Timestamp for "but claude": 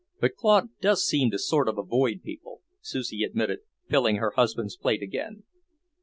0.19-0.69